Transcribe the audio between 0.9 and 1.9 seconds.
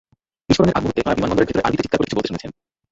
তাঁরা বিমানবন্দরের ভেতরে আরবিতে